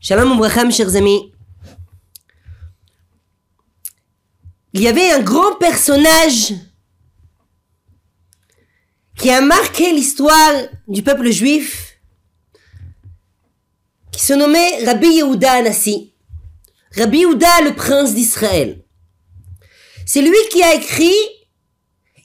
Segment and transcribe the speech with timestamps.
[0.00, 0.40] Shalom
[0.70, 1.32] chers amis.
[4.72, 6.54] Il y avait un grand personnage
[9.18, 10.54] qui a marqué l'histoire
[10.86, 11.98] du peuple juif,
[14.12, 16.14] qui se nommait Rabbi Yehuda Anassi.
[16.96, 18.84] Rabbi Yehuda, le prince d'Israël.
[20.06, 21.12] C'est lui qui a écrit,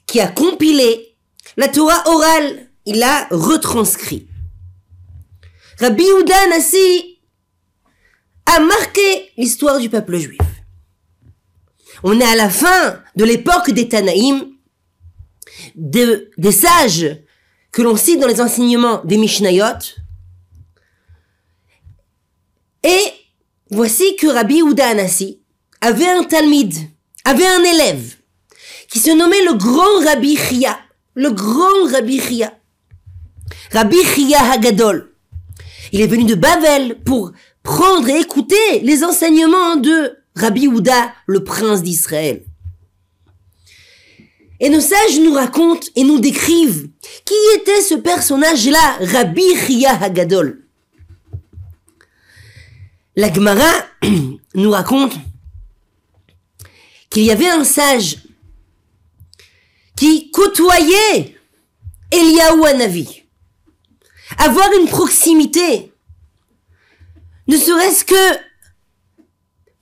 [0.06, 1.18] qui a compilé
[1.58, 2.70] la Torah orale.
[2.86, 4.28] Il l'a retranscrit.
[5.80, 7.18] Rabbi Yehuda Anassi
[8.46, 10.40] a marqué l'histoire du peuple juif.
[12.02, 14.52] On est à la fin de l'époque des Tanaïm,
[15.74, 17.18] des sages
[17.72, 19.64] que l'on cite dans les enseignements des Mishnayot.
[22.82, 23.12] Et
[23.70, 25.42] voici que Rabbi Ouda Anassi
[25.80, 26.74] avait un talmid,
[27.24, 28.16] avait un élève,
[28.88, 30.78] qui se nommait le grand Rabbi Chia,
[31.14, 32.52] le grand Rabbi Chia.
[33.72, 35.13] Rabbi Chia Hagadol.
[35.94, 37.30] Il est venu de Bavel pour
[37.62, 42.42] prendre et écouter les enseignements de Rabbi Houda, le prince d'Israël.
[44.58, 46.88] Et nos sages nous racontent et nous décrivent
[47.24, 50.66] qui était ce personnage-là, Rabbi Chia Hagadol.
[53.14, 53.72] La Gemara
[54.56, 55.14] nous raconte
[57.08, 58.16] qu'il y avait un sage
[59.94, 61.36] qui côtoyait
[62.10, 63.23] Eliaou Hanavi.
[64.38, 65.92] Avoir une proximité
[67.46, 68.38] ne serait-ce que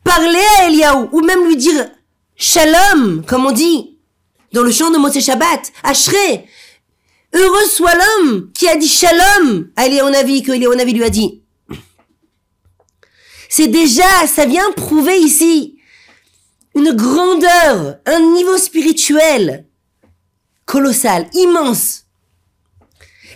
[0.05, 1.91] parler à Eliaou, ou même lui dire
[2.37, 3.99] shalom, comme on dit
[4.53, 6.47] dans le chant de Moshe Shabbat, Ashré.
[7.33, 11.11] Heureux soit l'homme qui a dit shalom à Eliaou Navi, que Eliaou Navi lui a
[11.11, 11.43] dit.
[13.49, 15.79] C'est déjà, ça vient prouver ici
[16.75, 19.67] une grandeur, un niveau spirituel
[20.65, 22.02] colossal, immense.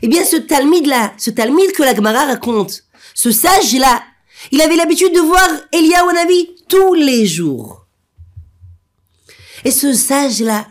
[0.03, 4.03] Eh bien, ce Talmud-là, ce Talmud que la Gemara raconte, ce sage-là,
[4.51, 7.87] il avait l'habitude de voir Eliyahu Navi tous les jours.
[9.65, 10.67] Et ce sage-là,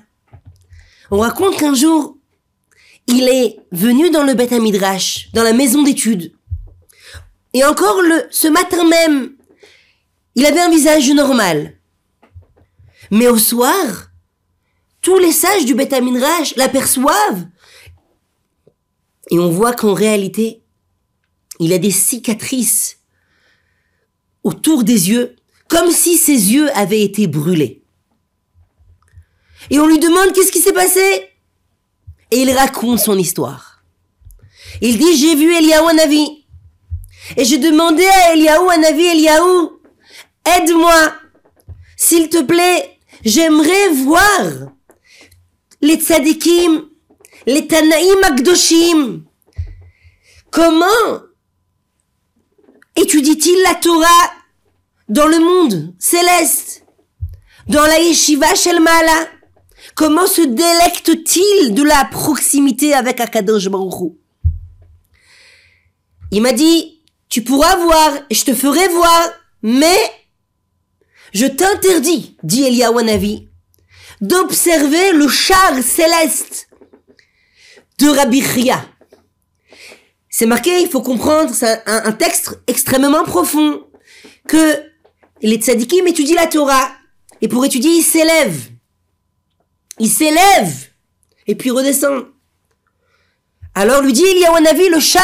[1.12, 2.18] on raconte qu'un jour,
[3.08, 6.34] il est venu dans le Beth Midrash, dans la maison d'études.
[7.54, 9.36] Et encore le, ce matin même,
[10.36, 11.78] il avait un visage normal.
[13.12, 14.10] Mais au soir,
[15.02, 17.46] tous les sages du Beth Midrash l'aperçoivent.
[19.32, 20.64] Et on voit qu'en réalité,
[21.60, 23.00] il a des cicatrices
[24.44, 25.36] autour des yeux,
[25.68, 27.84] comme si ses yeux avaient été brûlés.
[29.72, 31.02] Et on lui demande qu'est-ce qui s'est passé?
[32.32, 33.84] Et il raconte son histoire.
[34.82, 36.46] Il dit, j'ai vu Eliaou Anavi.
[37.38, 39.80] Et j'ai demandé à Eliaou Anavi, Eliaou,
[40.46, 41.14] aide-moi.
[41.98, 44.70] S'il te plaît, j'aimerais voir
[45.82, 46.90] les tzadikim,
[47.46, 49.24] les tanaïm.
[50.52, 50.86] Comment
[52.96, 54.32] étudie-t-il la Torah
[55.10, 56.86] dans le monde céleste,
[57.68, 59.30] dans la yeshiva shel Mala
[59.94, 64.14] Comment se délecte-t-il de la proximité avec Akadosh Baruch
[66.32, 69.30] Il m'a dit, tu pourras voir, je te ferai voir,
[69.62, 69.98] mais
[71.34, 73.48] je t'interdis, dit Eliyahu Navi,
[74.22, 76.65] d'observer le char céleste
[78.00, 78.86] de Rabbi Chia.
[80.30, 83.84] C'est marqué, il faut comprendre, c'est un, texte extrêmement profond,
[84.48, 84.82] que
[85.42, 86.92] les tzadikim étudient la Torah,
[87.42, 88.70] et pour étudier, ils s'élèvent.
[89.98, 90.90] Ils s'élèvent,
[91.48, 92.28] et puis redescendent.
[93.76, 95.24] Alors lui dit Eliyahu Navi, le char,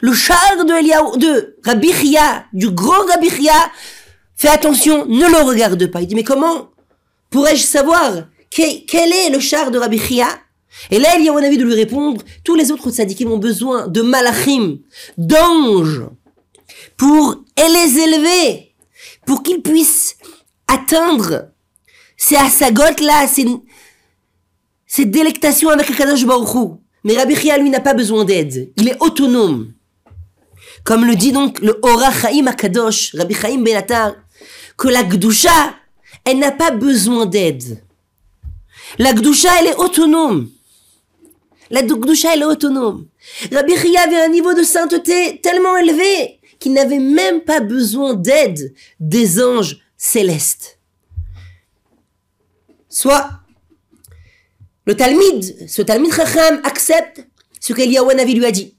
[0.00, 3.72] le char de, Eliyahu, de Rabbi Chia, du grand Rabbi Chia,
[4.36, 6.00] fais attention, ne le regarde pas.
[6.00, 6.70] Il dit, mais comment
[7.30, 10.28] pourrais-je savoir quel est le char de Rabbi Chia?
[10.90, 13.88] Et là, il y a envie de lui répondre, tous les autres tzadikim ont besoin
[13.88, 14.78] de malachim,
[15.16, 16.02] d'anges,
[16.96, 18.74] pour les élever,
[19.26, 20.16] pour qu'ils puissent
[20.66, 21.48] atteindre
[22.16, 23.26] ces asagot là,
[24.86, 28.72] ces, délectations avec le Kadosh Baruch Mais Rabbi Chia, lui, n'a pas besoin d'aide.
[28.76, 29.72] Il est autonome.
[30.84, 34.14] Comme le dit donc le Ora Chaim Akadosh, Rabbi Chaim Benatar,
[34.76, 35.74] que la Gdusha,
[36.24, 37.82] elle n'a pas besoin d'aide.
[38.98, 40.48] La Gdusha, elle est autonome.
[41.70, 43.08] La Dukdusha, elle est autonome.
[43.52, 48.74] Rabbi Chia avait un niveau de sainteté tellement élevé qu'il n'avait même pas besoin d'aide
[49.00, 50.78] des anges célestes.
[52.88, 53.30] Soit,
[54.86, 57.26] le Talmud, ce Talmud Chacham accepte
[57.60, 58.74] ce qu'Eliyahu Navi lui a dit.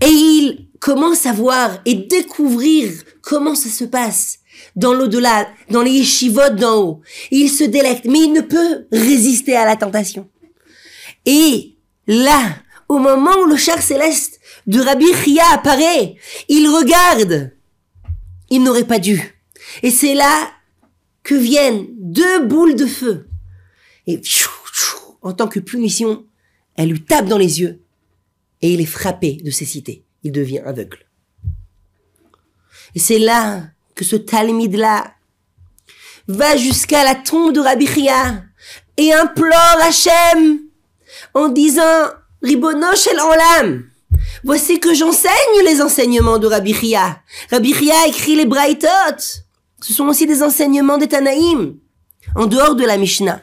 [0.00, 2.90] Et il commence à voir et découvrir
[3.22, 4.38] comment ça se passe
[4.76, 7.00] dans l'au-delà, dans les yeshivot d'en haut.
[7.30, 10.28] Il se délecte, mais il ne peut résister à la tentation.
[11.26, 12.56] Et là,
[12.88, 16.16] au moment où le char céleste de Rabbi Chia apparaît,
[16.48, 17.52] il regarde.
[18.50, 19.40] Il n'aurait pas dû.
[19.82, 20.50] Et c'est là
[21.22, 23.28] que viennent deux boules de feu.
[24.06, 24.20] Et
[25.22, 26.26] en tant que punition,
[26.76, 27.80] elle lui tape dans les yeux
[28.60, 30.04] et il est frappé de cécité.
[30.22, 31.06] Il devient aveugle.
[32.94, 35.04] Et c'est là que ce Talmid-là
[36.28, 37.88] va jusqu'à la tombe de Rabbi
[38.96, 40.60] et implore Hachem
[41.34, 42.08] en disant
[42.42, 43.84] Ribono shel olam.
[44.42, 47.20] Voici que j'enseigne les enseignements de Rabbi Chia.
[48.06, 48.88] Écrit les Braithot.
[49.82, 51.76] Ce sont aussi des enseignements des Tanaïm,
[52.36, 53.40] en dehors de la Mishnah.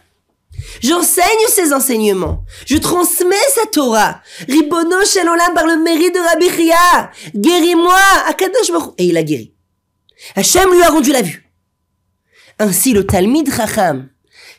[0.82, 2.44] J'enseigne ces enseignements.
[2.66, 4.22] Je transmets cette Torah.
[4.48, 6.50] Ribono olam par le mérite de Rabbi.
[7.36, 8.00] Guéris-moi,
[8.98, 9.54] Et il a guéri.
[10.36, 11.50] Hachem lui a rendu la vue.
[12.60, 14.10] Ainsi le Talmid Chacham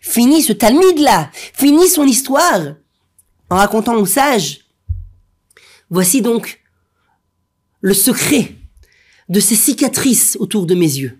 [0.00, 2.74] finit ce Talmid-là, finit son histoire
[3.48, 4.60] en racontant aux sages.
[5.90, 6.60] Voici donc
[7.80, 8.54] le secret
[9.28, 11.18] de ces cicatrices autour de mes yeux.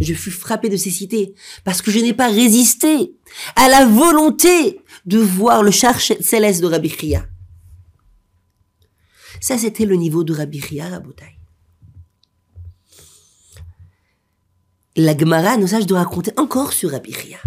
[0.00, 1.34] Je fus frappé de cécité
[1.64, 3.12] parce que je n'ai pas résisté
[3.56, 7.26] à la volonté de voir le char céleste de Rabbi Chia.
[9.40, 11.00] Ça, c'était le niveau de Rabbi Chia à
[14.98, 17.38] La Gemara nous sages de raconter encore sur Rabbi Chia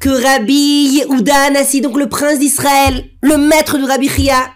[0.00, 4.52] que Rabbi Yehuda Nassi, donc le prince d'Israël, le maître de Rabbi Chia,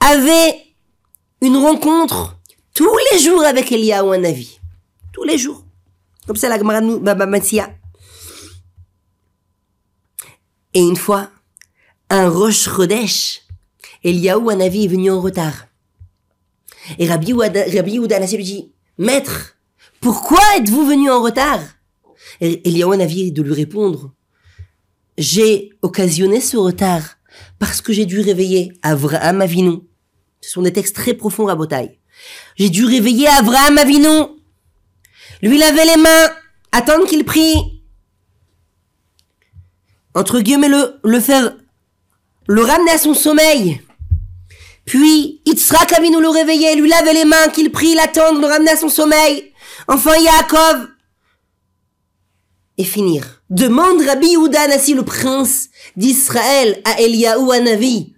[0.00, 0.54] avait
[1.40, 2.38] une rencontre
[2.74, 4.60] tous les jours avec Eliyahu Hanavi.
[5.12, 5.64] Tous les jours.
[6.26, 7.70] Comme ça, la Gemara nous, Baba Matzia.
[10.74, 11.30] Et une fois,
[12.10, 13.42] un Rosh Chodesh,
[14.04, 15.68] Eliyahu Hanavi est venu en retard.
[16.98, 19.55] Et Rabbi Yehuda Nassi lui dit, Maître,
[20.00, 21.60] pourquoi êtes-vous venu en retard?
[22.40, 24.12] Et Eliyahu Hanavi de lui répondre,
[25.18, 27.16] j'ai occasionné ce retard
[27.58, 29.78] parce que j'ai dû réveiller Avraham Avinu.
[30.40, 31.98] Ce sont des textes très profonds à Botaï.
[32.56, 34.26] J'ai dû réveiller Avraham Avinu,
[35.42, 36.30] lui laver les mains,
[36.72, 37.54] attendre qu'il prie,
[40.14, 41.56] entre guillemets le, le faire,
[42.46, 43.80] le ramener à son sommeil.
[44.84, 48.76] Puis, Yitzhak Avinu le réveiller, lui laver les mains, qu'il prie, l'attendre, le ramener à
[48.76, 49.52] son sommeil.
[49.88, 50.88] Enfin, Yaakov,
[52.78, 53.42] et finir.
[53.50, 58.14] Demande Rabbi Yehuda le prince d'Israël, à Eliyahu Hanavi.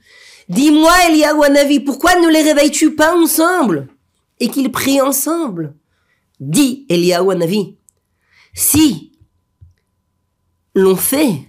[0.49, 3.89] Dis-moi, Eliyahu Hanavi, pourquoi ne les réveilles-tu pas ensemble
[4.41, 5.75] et qu'ils prient ensemble?
[6.41, 7.77] Dis Eliyahu Hanavi.
[8.55, 9.13] Si
[10.75, 11.47] l'on fait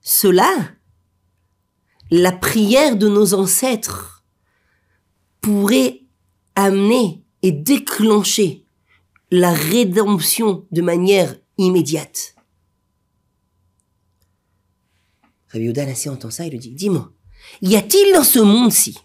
[0.00, 0.50] cela,
[2.10, 4.24] la prière de nos ancêtres
[5.40, 6.02] pourrait
[6.54, 8.59] amener et déclencher
[9.30, 12.34] la rédemption de manière immédiate.
[15.52, 17.10] Rabbi Yehuda entend ça, il lui dit, dis-moi,
[17.62, 18.98] y a-t-il dans ce monde-ci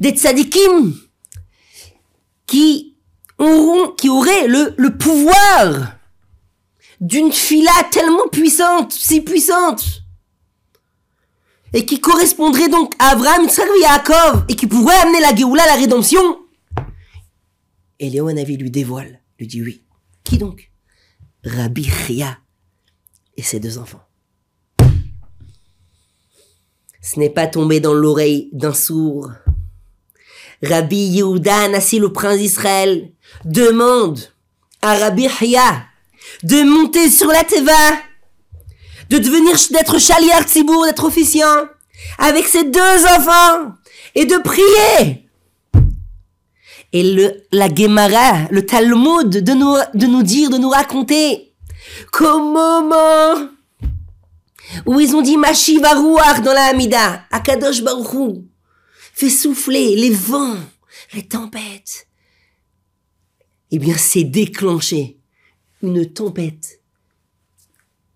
[0.00, 0.94] des tzadikim
[2.46, 2.96] qui
[3.38, 5.96] auront, qui auraient le, le pouvoir
[7.00, 9.84] d'une fila tellement puissante, si puissante,
[11.72, 14.10] et qui correspondrait donc à Abraham, Yitzhak
[14.48, 16.40] et et qui pourrait amener la Géoula, la rédemption?
[17.98, 19.82] Et Léon lui dévoile, lui dit oui.
[20.24, 20.70] Qui donc?
[21.44, 22.38] Rabbi Chia
[23.36, 24.02] et ses deux enfants.
[27.02, 29.30] Ce n'est pas tombé dans l'oreille d'un sourd.
[30.62, 33.12] Rabbi Yehuda, Nassi le prince d'Israël,
[33.44, 34.18] demande
[34.82, 35.86] à Rabbi Chia
[36.42, 37.72] de monter sur la Teva,
[39.10, 41.66] de devenir, d'être chaliar tzibour, d'être officiant,
[42.18, 43.74] avec ses deux enfants,
[44.14, 45.25] et de prier
[46.96, 51.52] et le, la Gemara, le Talmud, de nous, de nous dire, de nous raconter
[52.10, 53.50] qu'au moment
[54.86, 58.46] où ils ont dit Mashivarouar dans la Hamida, Akadosh Baruchou,
[59.12, 60.56] fait souffler les vents,
[61.12, 62.08] les tempêtes,
[63.70, 65.18] eh bien, c'est déclenché
[65.82, 66.80] une tempête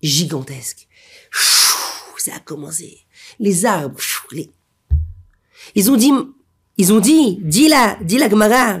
[0.01, 0.87] gigantesque.
[2.17, 2.99] Ça a commencé.
[3.39, 3.99] Les arbres,
[4.31, 4.49] les...
[5.75, 6.11] ils ont dit
[6.81, 8.79] ils ont dit, dis la, dis la Gemara,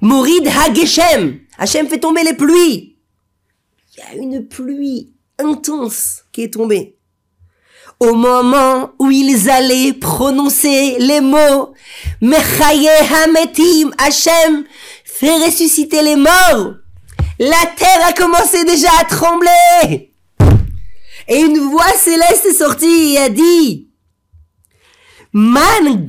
[0.00, 2.96] Morid Hageshem, Hachem fait tomber les pluies.
[3.92, 6.96] Il y a une pluie intense qui est tombée.
[8.00, 11.74] Au moment où ils allaient prononcer les mots,
[12.22, 14.64] Mechaye Hametim, Hachem
[15.04, 16.72] fait ressusciter les morts.
[17.38, 20.14] La terre a commencé déjà à trembler.
[21.28, 23.87] Et une voix céleste est sortie et a dit,
[25.32, 26.06] Man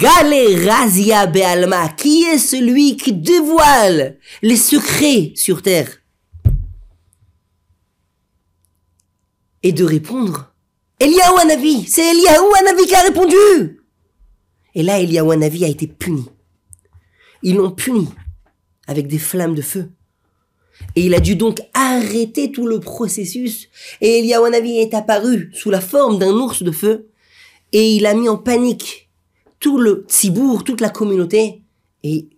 [0.66, 6.00] Razia Bealma, qui est celui qui dévoile les secrets sur terre
[9.62, 10.54] Et de répondre,
[11.02, 13.82] Eliaou Hanavi, c'est Eliaou Hanavi qui a répondu
[14.74, 16.26] Et là, Eliawanavi a été puni.
[17.44, 18.08] Ils l'ont puni
[18.88, 19.90] avec des flammes de feu.
[20.96, 23.68] Et il a dû donc arrêter tout le processus.
[24.00, 27.10] Et Eliawanavi est apparu sous la forme d'un ours de feu.
[27.74, 29.09] Et il a mis en panique
[29.60, 31.64] tout le Tzibour, toute la communauté.
[32.04, 32.30] Et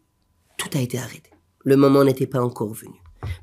[0.58, 1.30] tout a été arrêté.
[1.64, 2.96] Le moment n'était pas encore venu.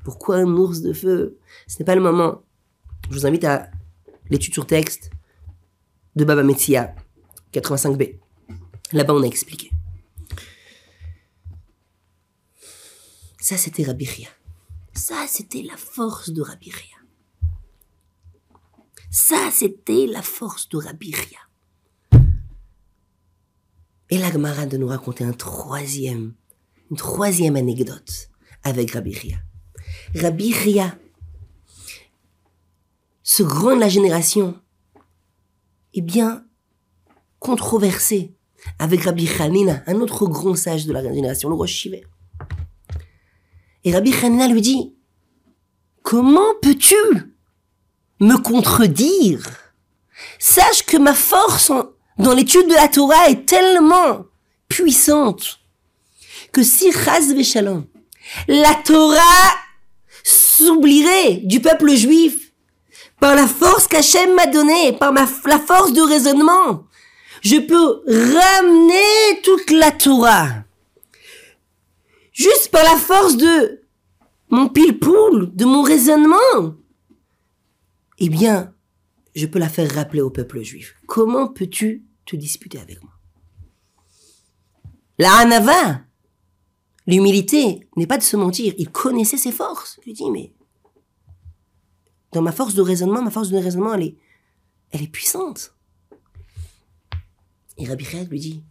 [0.03, 1.37] Pourquoi un ours de feu?
[1.67, 2.43] Ce n'est pas le moment.
[3.09, 3.69] Je vous invite à
[4.29, 5.09] l'étude sur texte
[6.15, 6.93] de Baba Metsia,
[7.53, 8.19] 85b.
[8.91, 9.71] Là-bas, on a expliqué.
[13.39, 14.07] Ça, c'était Rabbi
[14.93, 16.71] Ça, c'était la force de Rabbi
[19.09, 21.15] Ça, c'était la force de Rabbi
[24.09, 26.33] Et la Gemara de nous raconter un troisième,
[26.89, 28.29] une troisième anecdote
[28.63, 29.37] avec Rabbi Ria.
[30.15, 30.53] Rabbi
[33.23, 34.59] ce grand de la génération,
[35.93, 36.45] est bien
[37.37, 38.35] controversé
[38.79, 42.05] avec Rabbi Hanina, un autre grand sage de la génération, le roi Shiver.
[43.83, 44.95] Et Rabbi Hanina lui dit,
[46.01, 46.95] comment peux-tu
[48.19, 49.45] me contredire?
[50.39, 51.71] Sache que ma force
[52.19, 54.25] dans l'étude de la Torah est tellement
[54.67, 55.59] puissante
[56.51, 57.85] que si Chaz Shalom,
[58.47, 59.55] la Torah
[60.23, 62.51] s'oublierait du peuple juif
[63.19, 65.25] par la force qu'Hachem m'a donnée, par la
[65.59, 66.85] force de raisonnement,
[67.41, 70.49] je peux ramener toute la Torah.
[72.33, 73.81] Juste par la force de
[74.49, 76.75] mon pile-poule, de mon raisonnement.
[78.17, 78.73] Eh bien,
[79.35, 80.95] je peux la faire rappeler au peuple juif.
[81.07, 83.11] Comment peux-tu te disputer avec moi
[85.17, 86.01] La Hanava,
[87.07, 88.73] l'humilité, n'est pas de se mentir.
[88.77, 89.97] Il connaissait ses forces.
[90.01, 90.53] Je lui dis, mais
[92.31, 94.17] dans ma force de raisonnement, ma force de raisonnement, elle est,
[94.91, 95.75] elle est puissante.
[97.77, 98.63] Et Rabbi lui dit,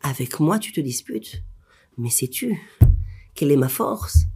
[0.00, 1.42] avec moi tu te disputes,
[1.96, 2.60] mais sais-tu
[3.34, 4.26] quelle est ma force?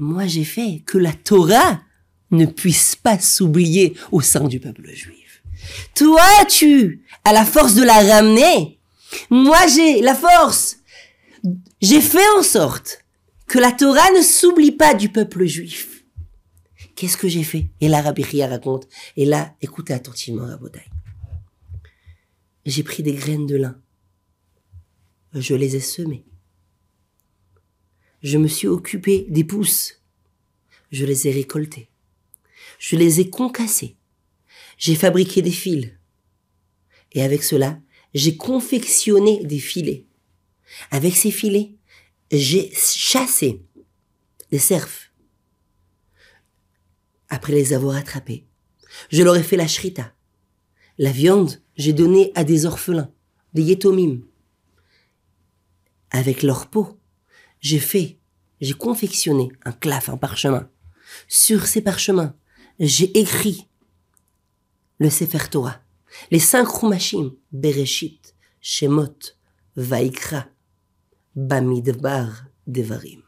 [0.00, 1.82] Moi j'ai fait que la Torah
[2.30, 5.19] ne puisse pas s'oublier au sein du peuple juif.
[5.94, 8.78] Toi tu as la force de la ramener.
[9.30, 10.78] Moi j'ai la force.
[11.80, 13.04] J'ai fait en sorte
[13.46, 16.04] que la Torah ne s'oublie pas du peuple juif.
[16.94, 17.70] Qu'est-ce que j'ai fait?
[17.80, 18.86] Et là, Rabbi raconte.
[19.16, 20.82] Et là, écoutez attentivement Rabotai
[22.66, 23.80] j'ai pris des graines de lin.
[25.32, 26.24] Je les ai semées.
[28.22, 30.02] Je me suis occupé des pousses.
[30.90, 31.88] Je les ai récoltées.
[32.78, 33.96] Je les ai concassées.
[34.80, 35.92] J'ai fabriqué des fils.
[37.12, 37.78] Et avec cela,
[38.14, 40.06] j'ai confectionné des filets.
[40.90, 41.76] Avec ces filets,
[42.32, 43.62] j'ai chassé
[44.50, 45.12] des cerfs.
[47.28, 48.46] Après les avoir attrapés,
[49.10, 50.14] je leur ai fait la shrita.
[50.98, 53.10] La viande j'ai donné à des orphelins,
[53.54, 54.20] des yétomim.
[56.10, 57.00] Avec leur peau,
[57.60, 58.18] j'ai fait,
[58.60, 60.70] j'ai confectionné un claf, un parchemin.
[61.28, 62.34] Sur ces parchemins,
[62.78, 63.69] j'ai écrit
[65.00, 65.80] le Sefer Torah,
[66.30, 69.32] les cinq Rumashim, Bereshit, Shemot,
[69.74, 70.46] Vaikra,
[71.34, 73.22] Bamidbar, Devarim.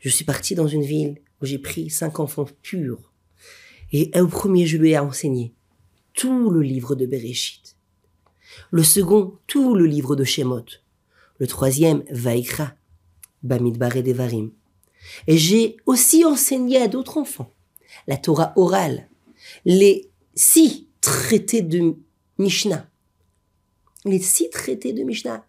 [0.00, 3.12] Je suis parti dans une ville où j'ai pris cinq enfants purs
[3.90, 5.52] et au premier je lui ai enseigné
[6.14, 7.76] tout le livre de Bereshit.
[8.70, 10.64] Le second, tout le livre de Shemot.
[11.38, 12.74] Le troisième, Vaikra,
[13.42, 14.52] Bamidbar et Devarim.
[15.26, 17.52] Et j'ai aussi enseigné à d'autres enfants
[18.06, 19.08] la Torah orale,
[19.64, 21.94] les six traités de
[22.38, 22.88] Mishnah.
[24.04, 25.46] Les six traités de Mishnah.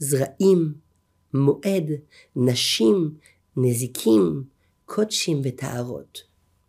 [0.00, 0.74] Zraim,
[1.32, 2.02] Moed,
[2.36, 3.14] Nashim,
[3.56, 4.46] Nezikim,
[4.86, 5.56] Kotchim et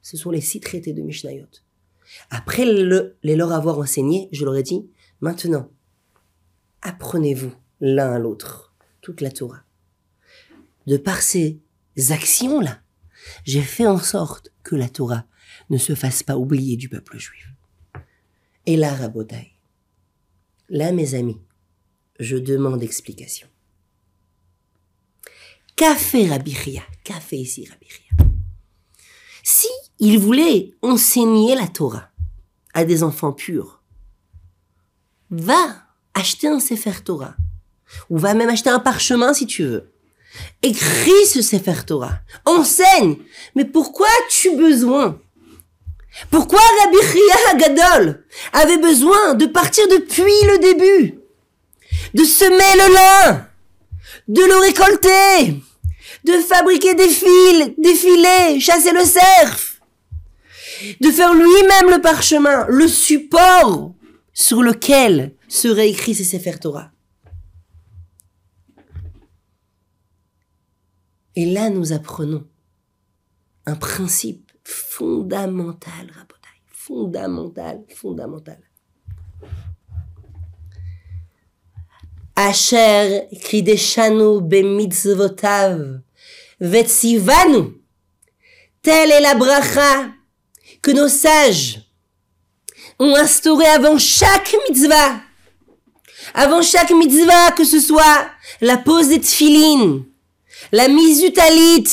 [0.01, 1.47] Ce sont les six traités de Mishnayot.
[2.29, 4.89] Après les leur avoir enseigné, je leur ai dit,
[5.21, 5.69] maintenant,
[6.81, 9.63] apprenez-vous l'un à l'autre toute la Torah.
[10.87, 11.59] De par ces
[11.95, 12.81] actions-là,
[13.43, 15.25] j'ai fait en sorte que la Torah
[15.69, 17.47] ne se fasse pas oublier du peuple juif.
[18.65, 19.51] Et là, Rabotai,
[20.69, 21.39] là, mes amis,
[22.19, 23.47] je demande explication.
[25.75, 26.55] Qu'a fait Rabbi
[27.03, 27.87] Qu'a fait ici Rabbi
[29.43, 32.09] Si il voulait enseigner la Torah
[32.73, 33.81] à des enfants purs.
[35.29, 35.83] Va
[36.13, 37.35] acheter un Sefer Torah.
[38.09, 39.91] Ou va même acheter un parchemin si tu veux.
[40.61, 42.19] Écris ce Sefer Torah.
[42.45, 43.17] Enseigne.
[43.55, 45.19] Mais pourquoi as-tu besoin
[46.31, 51.19] Pourquoi Rabbi Chia Gadol avait besoin de partir depuis le début
[52.13, 53.47] De semer le lin
[54.27, 55.61] De le récolter
[56.23, 59.79] de fabriquer des fils, des filets, chasser le cerf,
[60.99, 63.93] de faire lui-même le parchemin, le support
[64.33, 66.91] sur lequel serait écrit ces Sefer Torah.
[71.35, 72.45] Et là, nous apprenons
[73.65, 78.57] un principe fondamental, Rabotai, fondamental, fondamental.
[82.35, 86.01] Asher krideshanu bemitzvotav
[86.61, 87.81] vetsivanu.
[88.81, 90.11] Telle est la bracha
[90.81, 91.81] que nos sages
[92.97, 95.21] ont instauré avant chaque mitzvah.
[96.33, 98.29] Avant chaque mitzvah, que ce soit
[98.61, 100.05] la pose des tfilines,
[100.71, 101.87] la mise du talit,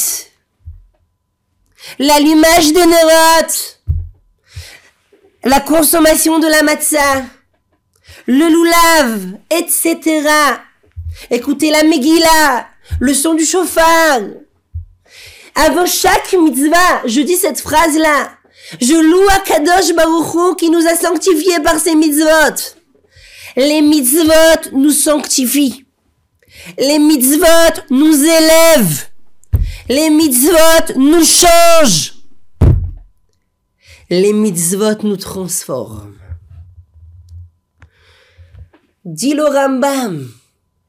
[1.98, 3.80] l'allumage des neurotes,
[5.44, 7.24] la consommation de la matzah,
[8.26, 10.28] le loulav, etc.
[11.30, 12.66] Écoutez la Megillah,
[13.00, 14.20] le son du chauffard.
[15.54, 18.32] Avant chaque mitzvah, je dis cette phrase-là.
[18.80, 22.74] Je loue à Kadosh Baruch qui nous a sanctifiés par ses mitzvot.
[23.56, 25.86] Les mitzvot nous sanctifient.
[26.78, 29.06] Les mitzvot nous élèvent.
[29.88, 32.14] Les mitzvot nous changent.
[34.10, 36.16] Les mitzvot nous transforment.
[39.04, 40.28] Dit Rambam,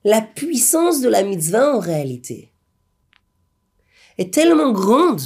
[0.04, 2.51] la puissance de la mitzvah en réalité
[4.18, 5.22] est tellement grande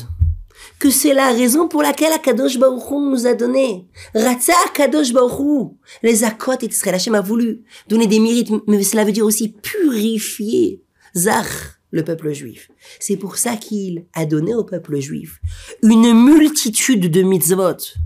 [0.78, 3.88] que c'est la raison pour laquelle Akadosh Baruch nous a donné.
[4.14, 5.72] Ratza Akadosh Baruch
[6.04, 6.96] les akot et Israël.
[6.96, 10.84] Hashem a voulu donner des mérites, mais cela veut dire aussi purifier
[11.16, 12.72] Zach, le peuple juif.
[13.00, 15.42] C'est pour ça qu'il a donné au peuple juif
[15.84, 17.98] une multitude de mitzvot.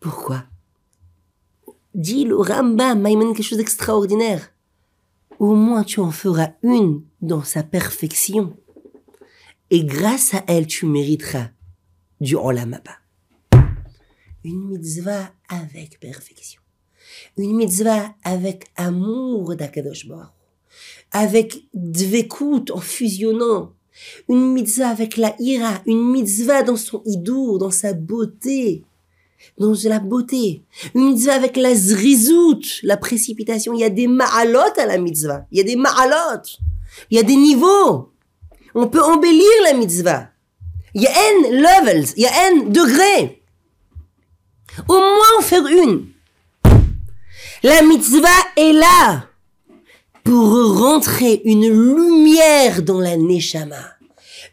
[0.00, 0.44] Pourquoi?
[1.94, 4.50] Dit le Rambam, Maïman quelque chose d'extraordinaire.
[5.38, 8.56] Au moins tu en feras une dans sa perfection
[9.70, 11.48] et grâce à elle, tu mériteras
[12.20, 12.78] du Olam
[14.44, 16.62] Une mitzvah avec perfection.
[17.36, 20.06] Une mitzvah avec amour d'Akadosh.
[21.16, 23.72] Avec dvekut en fusionnant.
[24.28, 25.80] Une mitzvah avec la ira.
[25.86, 28.84] Une mitzvah dans son hidour, dans sa beauté.
[29.58, 30.62] Dans la beauté.
[30.94, 33.72] Une mitzvah avec la zrizout, la précipitation.
[33.72, 35.46] Il y a des ma'alot à la mitzvah.
[35.50, 36.42] Il y a des ma'alot.
[37.10, 38.10] Il y a des niveaux.
[38.74, 40.28] On peut embellir la mitzvah.
[40.94, 43.42] Il y a N levels, il y a N degrés.
[44.86, 46.08] Au moins en faire une.
[47.62, 49.30] La mitzvah est là
[50.26, 53.96] pour rentrer une lumière dans la neshama.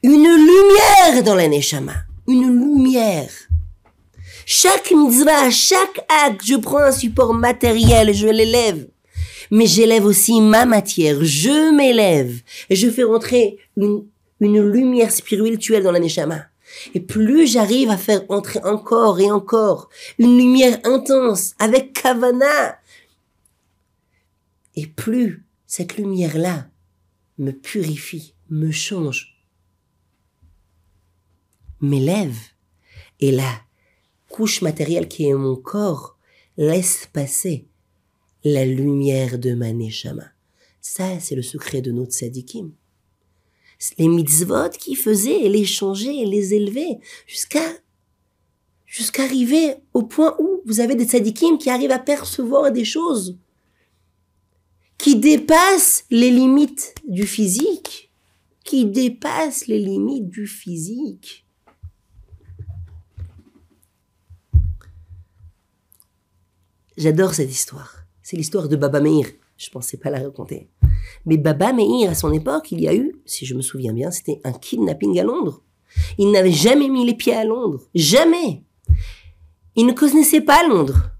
[0.03, 1.95] Une lumière dans la neshama.
[2.27, 3.31] Une lumière.
[4.45, 8.87] Chaque mitzvah, chaque acte, je prends un support matériel, je l'élève.
[9.51, 12.39] Mais j'élève aussi ma matière, je m'élève.
[12.69, 14.03] Et je fais rentrer une
[14.43, 16.45] une lumière spirituelle dans la Neshama.
[16.93, 22.77] Et plus j'arrive à faire entrer encore et encore une lumière intense avec Kavana,
[24.75, 25.42] et plus
[25.75, 26.69] cette lumière-là
[27.39, 29.43] me purifie, me change,
[31.81, 32.37] m'élève,
[33.19, 33.51] et la
[34.29, 36.19] couche matérielle qui est mon corps
[36.57, 37.65] laisse passer
[38.43, 40.27] la lumière de ma Neshama.
[40.79, 42.71] Ça, c'est le secret de notre sadikim
[43.97, 47.67] les mitzvot qui faisaient les changer et les élever jusqu'à
[48.85, 53.39] jusqu'à arriver au point où vous avez des tzadikim qui arrivent à percevoir des choses
[54.97, 58.11] qui dépassent les limites du physique,
[58.63, 61.45] qui dépassent les limites du physique.
[66.95, 68.05] J'adore cette histoire.
[68.21, 69.27] C'est l'histoire de Baba Meir.
[69.57, 70.69] Je pensais pas la raconter.
[71.25, 74.11] Mais Baba Meir, à son époque, il y a eu, si je me souviens bien,
[74.11, 75.63] c'était un kidnapping à Londres.
[76.17, 77.81] Il n'avait jamais mis les pieds à Londres.
[77.95, 78.63] Jamais.
[79.75, 81.11] Il ne connaissait pas Londres.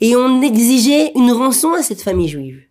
[0.00, 2.65] Et on exigeait une rançon à cette famille juive.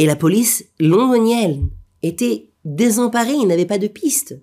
[0.00, 1.68] Et la police londonienne
[2.02, 4.34] était désemparée, il n'avait pas de piste.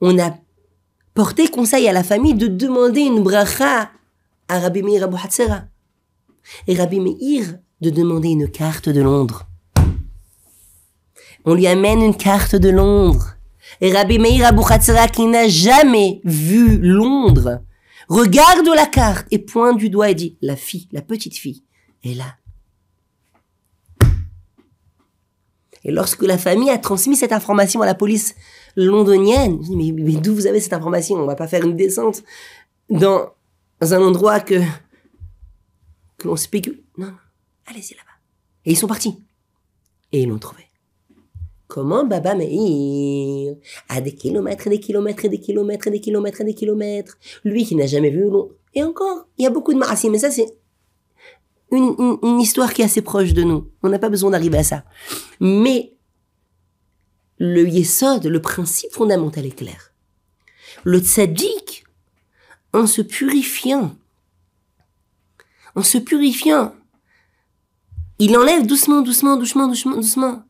[0.00, 0.36] On a
[1.14, 3.92] porté conseil à la famille de demander une bracha
[4.48, 5.66] à Rabbi Meir Abu Hatzera.
[6.66, 9.46] Et Rabbi Meir de demander une carte de Londres.
[11.44, 13.36] On lui amène une carte de Londres.
[13.80, 14.62] Et Rabbi Meir Abu
[15.12, 17.60] qui n'a jamais vu Londres,
[18.08, 21.62] regarde la carte et pointe du doigt et dit, la fille, la petite fille,
[22.04, 22.34] est là.
[25.84, 28.34] Et lorsque la famille a transmis cette information à la police
[28.76, 31.16] londonienne, je dis, mais, mais d'où vous avez cette information?
[31.16, 32.22] On va pas faire une descente
[32.88, 33.32] dans
[33.80, 34.60] un endroit que,
[36.18, 36.82] que l'on spécule.
[36.96, 37.12] Non,
[37.66, 38.18] allez-y là-bas.
[38.64, 39.18] Et ils sont partis.
[40.12, 40.62] Et ils l'ont trouvé.
[41.66, 43.56] Comment Baba Meir,
[43.88, 47.18] à des kilomètres et des kilomètres et des kilomètres et des kilomètres et des kilomètres,
[47.44, 48.50] lui qui n'a jamais vu long.
[48.74, 50.54] Et encore, il y a beaucoup de marassim, mais ça c'est
[51.72, 53.70] une, une, une, histoire qui est assez proche de nous.
[53.82, 54.84] On n'a pas besoin d'arriver à ça.
[55.40, 55.94] Mais
[57.38, 59.92] le yesod, le principe fondamental est clair.
[60.84, 61.84] Le tzaddik,
[62.72, 63.96] en se purifiant,
[65.74, 66.74] en se purifiant,
[68.18, 70.44] il enlève doucement, doucement, doucement, doucement, doucement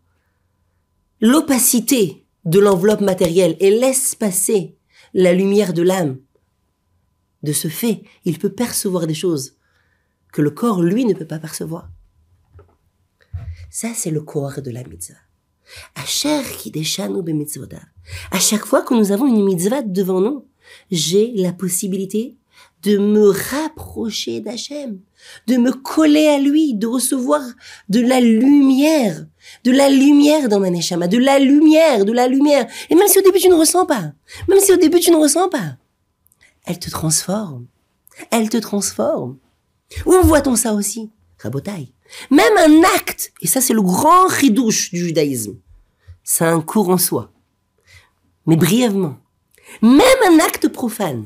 [1.23, 4.77] l'opacité de l'enveloppe matérielle et laisse passer
[5.15, 6.19] la lumière de l'âme.
[7.45, 9.55] De ce fait, il peut percevoir des choses
[10.33, 11.88] que le corps, lui, ne peut pas percevoir.
[13.71, 15.18] Ça, c'est le corps de la mitzvah.
[15.97, 16.05] À
[18.38, 20.47] chaque fois que nous avons une mitzvah devant nous,
[20.90, 22.37] j'ai la possibilité
[22.83, 25.01] de me rapprocher d'Hachem,
[25.47, 27.40] de me coller à lui, de recevoir
[27.88, 29.27] de la lumière,
[29.64, 32.66] de la lumière dans ma neshama, de la lumière, de la lumière.
[32.90, 34.12] Et même si au début tu ne ressens pas,
[34.49, 35.77] même si au début tu ne ressens pas,
[36.64, 37.66] elle te transforme.
[38.31, 39.38] Elle te transforme.
[40.07, 41.92] Où voit-on ça aussi Rabotaille.
[42.31, 45.57] Même un acte, et ça c'est le grand ridouche du judaïsme,
[46.22, 47.33] c'est un cours en soi.
[48.46, 49.16] Mais brièvement,
[49.81, 51.24] même un acte profane,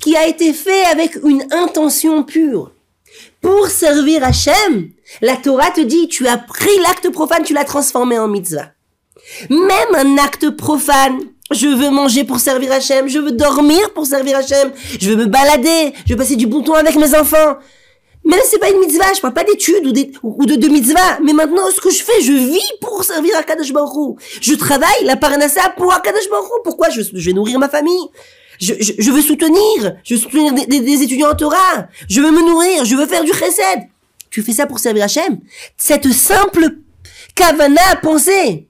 [0.00, 2.72] qui a été fait avec une intention pure,
[3.40, 8.18] pour servir Hachem, la Torah te dit, tu as pris l'acte profane, tu l'as transformé
[8.18, 8.70] en mitzvah.
[9.48, 14.36] Même un acte profane, je veux manger pour servir Hachem, je veux dormir pour servir
[14.36, 17.56] Hachem, je veux me balader, je veux passer du bon temps avec mes enfants.
[18.24, 19.86] Même c'est pas une mitzvah, je parle pas d'études
[20.22, 23.72] ou, de, de mitzvah, mais maintenant ce que je fais, je vis pour servir Akadosh
[23.72, 28.08] Baruch Je travaille la parnassa pour Akadosh Baruch Pourquoi je, je vais nourrir ma famille?
[28.60, 32.30] Je, je, je, veux soutenir, je veux soutenir des, des, étudiants en Torah, je veux
[32.30, 33.88] me nourrir, je veux faire du chesed.
[34.28, 35.40] Tu fais ça pour servir Hachem.
[35.78, 36.76] Cette simple
[37.34, 38.68] kavana pensée.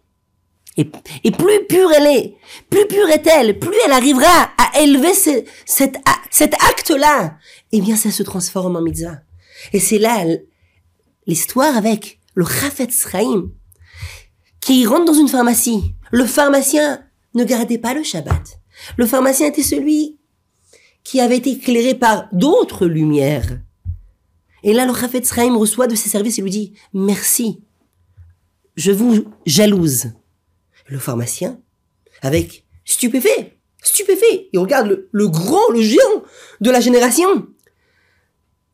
[0.77, 0.89] Et,
[1.25, 2.37] et plus pure elle est,
[2.71, 5.97] plus pure est-elle, plus elle arrivera à élever ce, cet,
[6.31, 7.35] cet acte-là,
[7.73, 9.19] eh bien ça se transforme en mitzvah.
[9.73, 10.25] Et c'est là
[11.27, 13.51] l'histoire avec le Chafetz Chaim,
[14.61, 15.95] qui rentre dans une pharmacie.
[16.11, 18.61] Le pharmacien ne gardait pas le Shabbat.
[18.97, 20.19] Le pharmacien était celui
[21.05, 23.61] qui avait été éclairé par d'autres lumières.
[24.63, 27.63] Et là, le Chafetz Chaim reçoit de ses services et lui dit Merci,
[28.77, 30.13] je vous jalouse.
[30.87, 31.61] Le pharmacien,
[32.21, 36.23] avec stupéfait, stupéfait, il regarde le, grand, le géant
[36.61, 37.47] de la génération.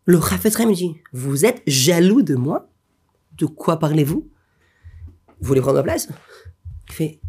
[0.06, 0.18] Le
[0.66, 2.70] lui dit Vous êtes jaloux de moi?
[3.36, 4.28] De quoi parlez-vous?
[5.40, 6.08] Vous voulez prendre ma place?
[6.88, 7.20] Il fait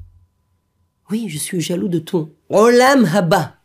[1.10, 2.34] oui, je suis jaloux de ton.
[2.50, 3.56] Olam Haba.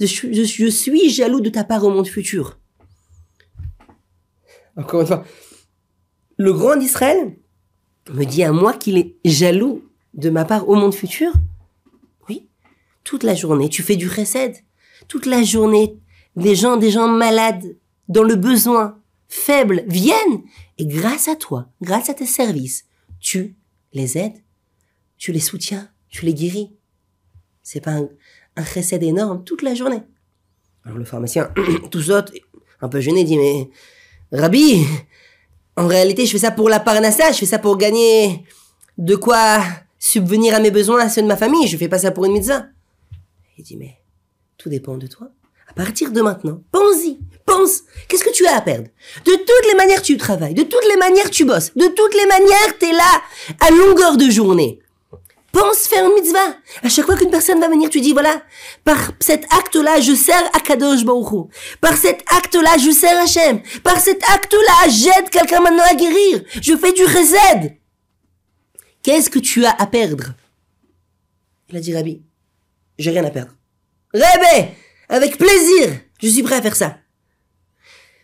[0.00, 2.58] Je, je, je suis jaloux de ta part au monde futur.
[4.76, 5.24] Encore une fois.
[6.38, 7.36] Le grand d'Israël
[8.12, 11.32] me dit à moi qu'il est jaloux de ma part au monde futur?
[12.28, 12.48] Oui.
[13.04, 14.56] Toute la journée, tu fais du recède.
[15.08, 15.98] Toute la journée,
[16.36, 17.76] des gens, des gens malades,
[18.08, 20.42] dans le besoin, faibles, viennent.
[20.78, 22.84] Et grâce à toi, grâce à tes services,
[23.20, 23.56] tu
[23.92, 24.42] les aides,
[25.18, 26.72] tu les soutiens, tu les guéris.
[27.62, 28.08] C'est pas un,
[28.56, 30.02] un recède énorme toute la journée.
[30.84, 31.52] Alors le pharmacien,
[31.90, 32.32] tout saute,
[32.80, 33.70] un peu gêné, dit mais
[34.32, 34.84] Rabbi,
[35.76, 38.44] en réalité je fais ça pour la parnassa, je fais ça pour gagner
[38.98, 39.62] de quoi
[39.98, 42.32] subvenir à mes besoins, à ceux de ma famille, je fais pas ça pour une
[42.32, 42.66] mitzvah.
[43.58, 43.96] Il dit mais
[44.56, 45.30] tout dépend de toi.
[45.76, 48.88] À partir de maintenant, pense-y, pense, qu'est-ce que tu as à perdre?
[49.24, 52.26] De toutes les manières tu travailles, de toutes les manières tu bosses, de toutes les
[52.26, 53.22] manières t'es là
[53.60, 54.80] à longueur de journée
[55.56, 56.56] pense faire une mitzvah.
[56.82, 58.42] À chaque fois qu'une personne va venir, tu dis, voilà,
[58.84, 63.62] par cet acte-là, je sers Akadosh Baruch Par cet acte-là, je sers Hachem.
[63.82, 66.42] Par cet acte-là, j'aide quelqu'un maintenant à guérir.
[66.60, 67.76] Je fais du resed.
[69.02, 70.34] Qu'est-ce que tu as à perdre?
[71.70, 72.22] Il a dit, Rabbi,
[72.98, 73.52] j'ai rien à perdre.
[74.12, 74.68] Rabbi,
[75.08, 75.90] avec plaisir,
[76.22, 76.96] je suis prêt à faire ça.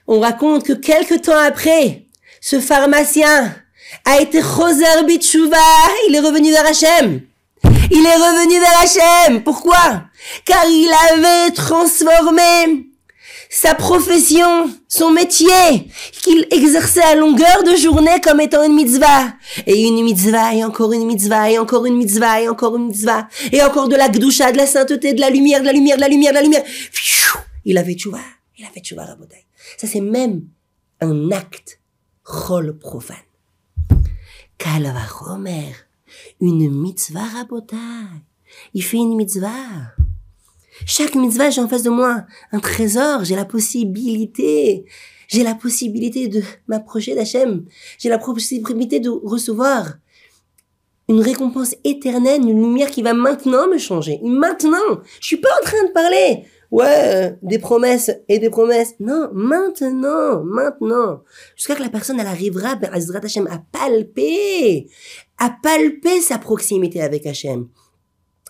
[0.07, 2.07] On raconte que quelque temps après,
[2.41, 3.55] ce pharmacien
[4.05, 5.57] a été Choser Bitshuva,
[6.09, 7.23] il est revenu vers Hachem.
[7.91, 9.43] Il est revenu vers Hachem.
[9.43, 10.05] Pourquoi?
[10.45, 12.92] Car il avait transformé
[13.55, 15.87] sa profession, son métier,
[16.23, 19.35] qu'il exerçait à longueur de journée comme étant une mitzvah.
[19.67, 23.29] Et une mitzvah, et encore une mitzvah, et encore une mitzvah, et encore une mitzvah,
[23.53, 26.01] et encore de la gdusha, de la sainteté, de la lumière, de la lumière, de
[26.01, 26.65] la lumière, de la lumière.
[27.67, 28.21] Il avait tchouva,
[28.57, 29.45] il avait tchouva rabotai.
[29.77, 30.47] Ça c'est même
[31.03, 31.79] un acte
[32.25, 33.17] rôle profane.
[34.57, 35.75] Kalvachomer,
[36.41, 37.77] une mitzvah rabotai.
[38.73, 39.93] Il fait une mitzvah.
[40.87, 44.85] Chaque mitzvah, j'ai en face de moi un trésor, j'ai la possibilité,
[45.29, 47.65] j'ai la possibilité de m'approcher d'Hachem,
[47.99, 49.95] j'ai la possibilité de recevoir
[51.09, 54.21] une récompense éternelle, une lumière qui va maintenant me changer.
[54.23, 56.45] Maintenant, je suis pas en train de parler.
[56.71, 58.95] Ouais, euh, des promesses et des promesses.
[58.99, 61.23] Non, maintenant, maintenant.
[61.55, 64.89] Jusqu'à que la personne, elle arrivera, ben, à palper,
[65.39, 67.69] à palper sa proximité avec Hachem,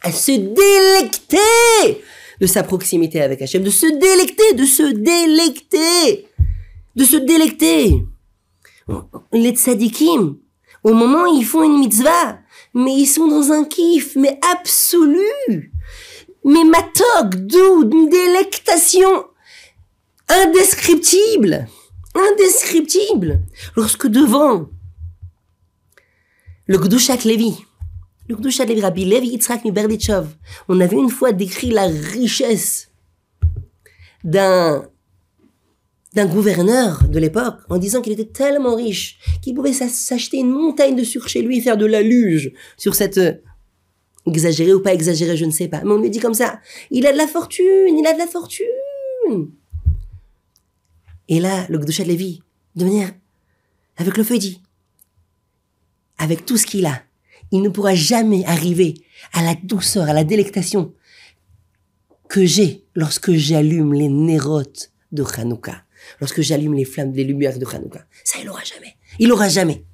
[0.02, 2.00] à se délecter
[2.42, 6.26] de sa proximité avec Hachem, de se délecter, de se délecter,
[6.96, 8.04] de se délecter.
[9.32, 10.38] Les tzadikim,
[10.82, 12.40] au moment ils font une mitzvah,
[12.74, 15.72] mais ils sont dans un kiff, mais absolu.
[16.44, 19.24] Mais matog, d'où une délectation
[20.26, 21.68] indescriptible.
[22.12, 23.40] Indescriptible.
[23.76, 24.68] Lorsque devant
[26.66, 27.54] le Gdushat Levi,
[30.68, 32.90] on avait une fois décrit la richesse
[34.24, 34.86] d'un
[36.14, 40.94] d'un gouverneur de l'époque en disant qu'il était tellement riche qu'il pouvait s'acheter une montagne
[40.94, 43.32] de sucre chez lui et faire de la luge sur cette euh,
[44.26, 45.82] exagéré ou pas exagéré, je ne sais pas.
[45.84, 48.26] Mais on lui dit comme ça, il a de la fortune, il a de la
[48.26, 48.66] fortune.
[51.28, 52.42] Et là, le Gdusha de Lévi,
[52.76, 53.10] de manière,
[53.96, 54.60] avec le feu, dit,
[56.18, 57.02] avec tout ce qu'il a,
[57.52, 58.94] il ne pourra jamais arriver
[59.32, 60.92] à la douceur, à la délectation
[62.28, 65.84] que j'ai lorsque j'allume les nérotes de Hanouka
[66.20, 68.06] lorsque j'allume les flammes des lumières de Hanouka.
[68.24, 68.96] Ça, il aura jamais.
[69.18, 69.84] Il aura jamais.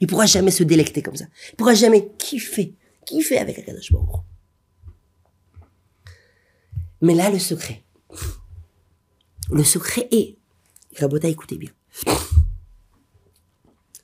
[0.00, 1.26] Il pourra jamais se délecter comme ça.
[1.50, 4.22] Il pourra jamais kiffer, kiffer avec Akadosh Baruch.
[7.00, 7.84] Mais là, le secret.
[9.50, 10.36] Le secret est,
[10.98, 11.70] Rabota, écoutez bien,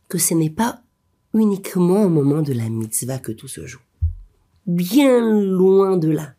[0.08, 0.83] que ce n'est pas
[1.34, 3.82] uniquement au moment de la mitzvah que tout se joue.
[4.66, 6.34] Bien loin de là.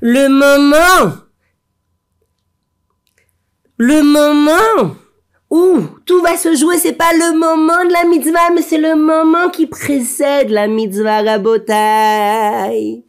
[0.00, 1.28] Le moment
[3.78, 4.96] le moment
[5.50, 8.96] où tout va se jouer, c'est pas le moment de la mitzvah, mais c'est le
[8.96, 13.04] moment qui précède la mitzvah rabotai.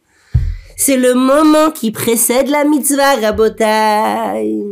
[0.76, 4.62] C'est le moment qui précède la mitzvah rabotai.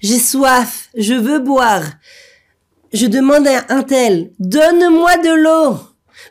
[0.00, 1.84] J'ai soif, je veux boire.
[2.92, 5.78] Je demande à un tel, donne-moi de l'eau.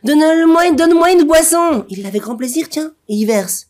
[0.03, 1.85] Donne-moi, une boisson.
[1.89, 3.67] Il avait grand plaisir, tiens, et il verse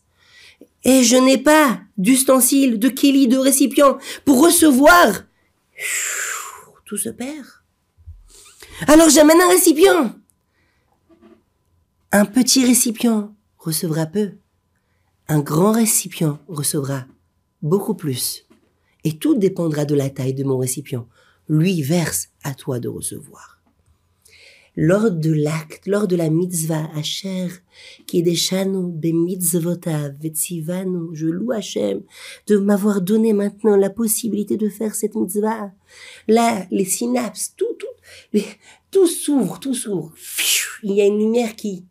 [0.84, 5.24] et je n'ai pas d'ustensile, de kéli, de récipient pour recevoir,
[6.84, 7.44] tout se perd.
[8.86, 10.14] Alors j'amène un récipient.
[12.12, 14.32] Un petit récipient recevra peu.
[15.28, 17.04] Un grand récipient recevra
[17.60, 18.46] beaucoup plus.
[19.04, 21.06] Et tout dépendra de la taille de mon récipient.
[21.48, 23.58] Lui verse à toi de recevoir
[24.80, 27.48] lors de l'acte, lors de la mitzvah, Asher,
[28.06, 32.02] qui est des chano, des mitzvotav, vetzivanu, je loue Hachem
[32.46, 35.72] de m'avoir donné maintenant la possibilité de faire cette mitzvah.
[36.28, 38.38] Là, les synapses, tout, tout,
[38.92, 40.14] tout s'ouvre, tout s'ouvre.
[40.84, 41.84] Il y a une lumière qui,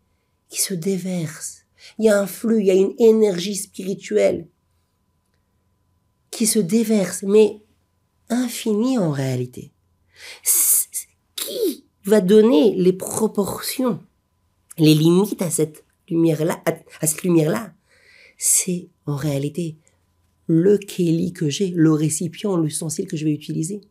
[0.48, 1.66] qui se déverse.
[2.00, 4.48] Il y a un flux, il y a une énergie spirituelle
[6.32, 7.60] qui se déverse, mais
[8.30, 9.72] infinie en réalité.
[11.36, 14.00] Qui va donner les proportions,
[14.78, 17.74] les limites à cette lumière-là, à, cette lumière-là?
[18.38, 19.78] C'est en réalité
[20.48, 23.82] le kéli que j'ai, le récipient, l'ustensile que je vais utiliser.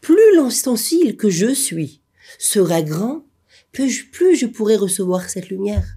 [0.00, 2.00] Plus l'ustensile que je suis
[2.38, 3.24] sera grand,
[3.72, 5.96] plus je pourrai recevoir cette lumière.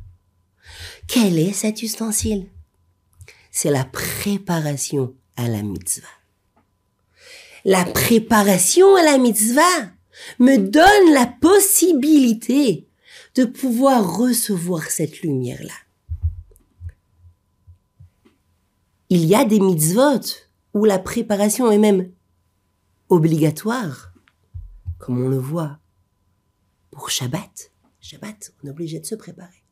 [1.08, 2.48] Quel est cet ustensile?
[3.52, 6.19] C'est la préparation à la mitzvah.
[7.66, 9.92] La préparation à la mitzvah,
[10.40, 12.88] me donne la possibilité
[13.36, 15.74] de pouvoir recevoir cette lumière-là.
[19.10, 20.22] Il y a des mitzvot
[20.74, 22.12] où la préparation est même
[23.10, 24.14] obligatoire,
[25.00, 25.80] comme on le voit
[26.92, 27.72] pour Shabbat.
[28.02, 29.64] Shabbat, on est obligé de se préparer.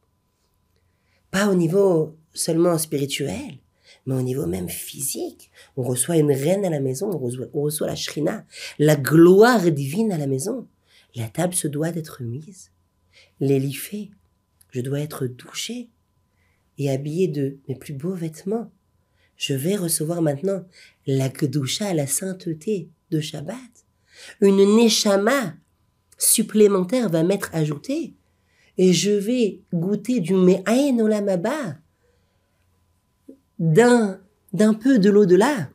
[1.30, 3.60] Pas au niveau seulement spirituel,
[4.08, 5.52] mais au niveau même physique.
[5.76, 8.46] On reçoit une reine à la maison, on reçoit, la shrina,
[8.80, 10.68] la gloire divine à la maison.
[11.16, 12.72] La table se doit d'être mise.
[13.40, 14.10] L'élifé,
[14.72, 15.90] je dois être douché
[16.78, 18.72] et habillé de mes plus beaux vêtements.
[19.36, 20.66] Je vais recevoir maintenant
[21.06, 23.58] la gdoucha, la sainteté de Shabbat.
[24.42, 25.54] Une neshama
[26.18, 28.16] supplémentaire va m'être ajoutée
[28.78, 31.78] et je vais goûter du me'ain olamaba,
[33.60, 34.22] d'un,
[34.54, 35.70] d'un peu de l'au-delà.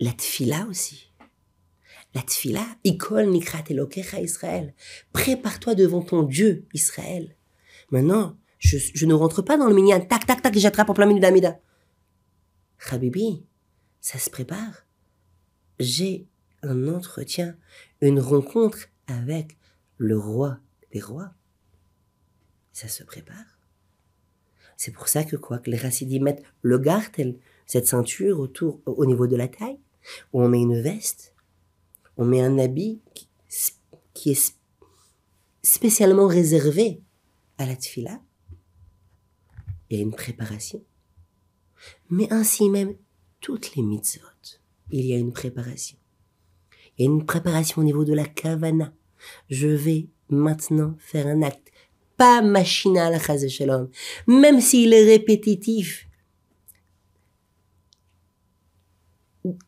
[0.00, 1.12] La tfila aussi.
[2.14, 4.74] La tfila, ikol nikrat elokecha Israël.
[5.12, 7.36] Prépare-toi devant ton Dieu, Israël.
[7.90, 10.94] Maintenant, je, je ne rentre pas dans le minyan, tac, tac, tac, et j'attrape en
[10.94, 11.58] plein milieu d'Amida.
[12.90, 13.44] Habibi,
[14.00, 14.86] ça se prépare.
[15.78, 16.28] J'ai
[16.62, 17.56] un entretien,
[18.00, 19.56] une rencontre avec
[19.96, 20.58] le roi
[20.92, 21.34] des rois.
[22.72, 23.57] Ça se prépare.
[24.78, 27.36] C'est pour ça que quoi que les racidim mettent le gartel,
[27.66, 29.80] cette ceinture autour, au niveau de la taille,
[30.32, 31.34] où on met une veste,
[32.16, 33.00] on met un habit
[34.14, 34.54] qui, est
[35.62, 37.02] spécialement réservé
[37.58, 38.22] à la tfila.
[39.90, 40.84] Il y a une préparation.
[42.08, 42.94] Mais ainsi même,
[43.40, 44.60] toutes les mitzvot,
[44.90, 45.98] il y a une préparation.
[46.96, 48.94] Il y a une préparation au niveau de la kavana.
[49.50, 51.72] Je vais maintenant faire un acte.
[52.18, 53.88] Pas machinal, shalom.
[54.26, 56.06] Même s'il est répétitif.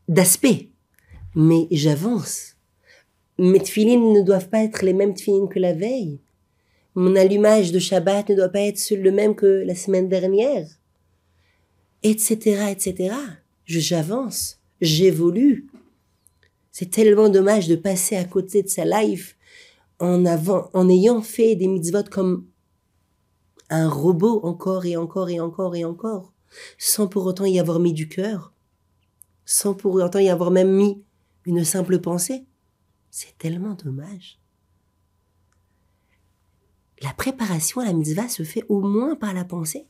[0.08, 0.68] D'aspect.
[1.34, 2.56] Mais j'avance.
[3.38, 6.18] Mes tfilines ne doivent pas être les mêmes tfilines que la veille.
[6.96, 10.66] Mon allumage de Shabbat ne doit pas être le même que la semaine dernière.
[12.02, 13.14] Etc., etc.
[13.64, 14.58] J'avance.
[14.80, 15.68] J'évolue.
[16.72, 19.36] C'est tellement dommage de passer à côté de sa life
[20.00, 22.46] en avant, en ayant fait des mitzvot comme
[23.68, 26.32] un robot encore et encore et encore et encore,
[26.78, 28.52] sans pour autant y avoir mis du cœur,
[29.44, 31.04] sans pour autant y avoir même mis
[31.44, 32.46] une simple pensée.
[33.10, 34.40] C'est tellement dommage.
[37.02, 39.86] La préparation à la mitzvah se fait au moins par la pensée.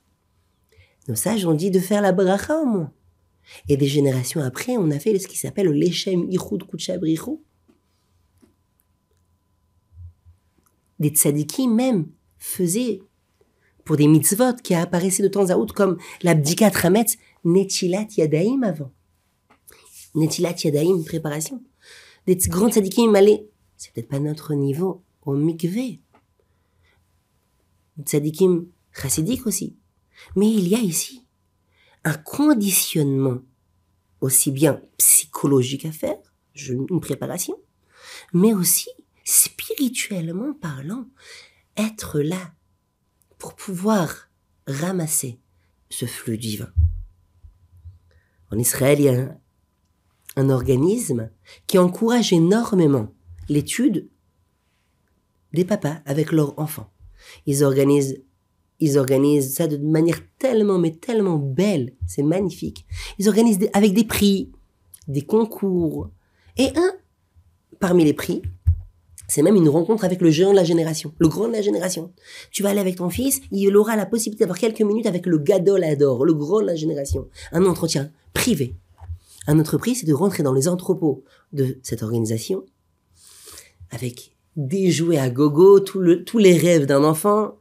[1.09, 2.93] Nos sages ont dit de faire la bracha au moins.
[3.69, 7.41] Et des générations après, on a fait ce qui s'appelle le Leshem Ichud Kuchabrichu.
[11.01, 12.09] Des tzadikim même
[12.39, 13.01] faisaient
[13.85, 18.93] pour des mitzvot qui apparaissaient de temps à autre comme l'abdikat rametz netilat yadaim avant.
[20.15, 21.63] Netilat yadaim, préparation.
[22.27, 26.01] Des grands tzadikim allaient, c'est peut-être pas notre niveau, au mikveh.
[28.05, 29.77] Tzadikim chassidiques aussi.
[30.37, 31.25] Mais il y a ici
[32.05, 33.39] un conditionnement
[34.21, 36.19] aussi bien psychologique à faire,
[36.55, 37.57] une préparation,
[38.33, 38.89] mais aussi
[39.31, 41.07] spirituellement parlant,
[41.77, 42.53] être là
[43.39, 44.29] pour pouvoir
[44.67, 45.39] ramasser
[45.89, 46.73] ce flux divin.
[48.51, 49.37] En Israël, il y a
[50.37, 51.31] un, organisme
[51.67, 53.15] qui encourage énormément
[53.49, 54.09] l'étude
[55.53, 56.93] des papas avec leurs enfants.
[57.47, 58.21] Ils organisent
[58.83, 61.95] ils organisent ça de manière tellement, mais tellement belle.
[62.07, 62.87] C'est magnifique.
[63.19, 64.51] Ils organisent avec des prix,
[65.07, 66.11] des concours.
[66.57, 66.93] Et un,
[67.79, 68.41] parmi les prix,
[69.31, 72.13] c'est même une rencontre avec le géant de la génération, le grand de la génération.
[72.51, 75.39] Tu vas aller avec ton fils, il aura la possibilité d'avoir quelques minutes avec le
[75.39, 77.29] gadol adore, le grand de la génération.
[77.53, 78.75] Un entretien privé.
[79.47, 82.65] Un autre prix, c'est de rentrer dans les entrepôts de cette organisation
[83.91, 87.55] avec des jouets à gogo, tous les rêves d'un enfant,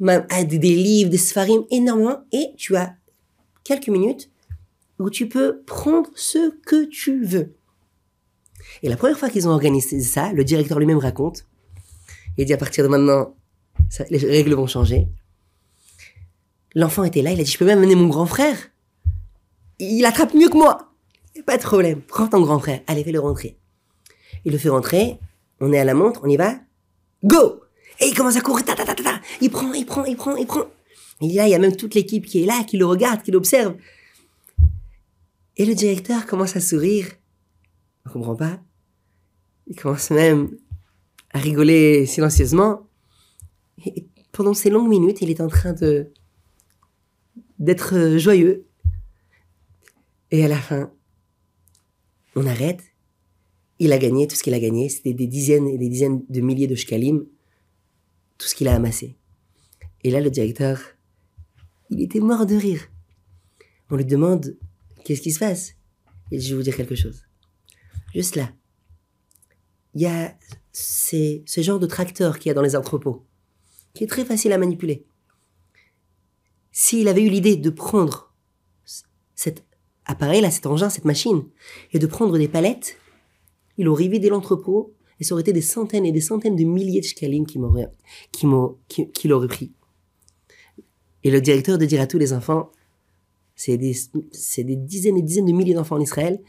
[0.00, 2.94] des livres, des sfarim, énormément, et tu as
[3.64, 4.30] quelques minutes
[4.98, 7.52] où tu peux prendre ce que tu veux.
[8.82, 11.46] Et la première fois qu'ils ont organisé ça, le directeur lui-même raconte,
[12.36, 13.34] il dit à partir de maintenant,
[14.10, 15.08] les règles vont changer.
[16.74, 18.56] L'enfant était là, il a dit, je peux même amener mon grand frère.
[19.78, 20.92] Il attrape mieux que moi.
[21.46, 22.00] Pas de problème.
[22.02, 22.80] Prends ton grand frère.
[22.86, 23.56] Allez, fais-le rentrer.
[24.44, 25.18] Il le fait rentrer.
[25.60, 26.54] On est à la montre, on y va.
[27.24, 27.60] Go!
[28.00, 30.36] Et il commence à courir, ta, ta, ta, ta, Il prend, il prend, il prend,
[30.36, 30.64] il prend.
[31.20, 33.74] Là, il y a même toute l'équipe qui est là, qui le regarde, qui l'observe.
[35.58, 37.06] Et le directeur commence à sourire.
[38.06, 38.60] On comprend pas.
[39.66, 40.56] Il commence même
[41.32, 42.88] à rigoler silencieusement.
[43.84, 46.12] Et pendant ces longues minutes, il est en train de
[47.58, 48.66] d'être joyeux.
[50.30, 50.92] Et à la fin,
[52.34, 52.82] on arrête.
[53.78, 54.88] Il a gagné tout ce qu'il a gagné.
[54.88, 57.26] C'était des dizaines et des dizaines de milliers de shkalim
[58.38, 59.16] tout ce qu'il a amassé.
[60.02, 60.80] Et là, le directeur,
[61.90, 62.88] il était mort de rire.
[63.90, 64.56] On lui demande
[65.04, 65.74] qu'est-ce qui se passe?
[66.30, 67.26] Il dit, je vais vous dire quelque chose.
[68.14, 68.50] Juste là,
[69.94, 70.36] il y a
[70.72, 73.24] ces, ce genre de tracteur qu'il y a dans les entrepôts,
[73.94, 75.04] qui est très facile à manipuler.
[76.72, 78.32] S'il avait eu l'idée de prendre
[79.34, 79.64] cet
[80.04, 81.44] appareil-là, cet engin, cette machine,
[81.92, 82.96] et de prendre des palettes,
[83.78, 87.00] il aurait vidé l'entrepôt et ça aurait été des centaines et des centaines de milliers
[87.00, 87.90] de shkalim qui m'auraient,
[88.32, 88.46] qui
[89.12, 89.72] qui, l'auraient pris.
[91.24, 92.70] Et le directeur de dire à tous les enfants,
[93.54, 93.94] c'est des,
[94.32, 96.40] c'est des dizaines et dizaines de milliers d'enfants en Israël.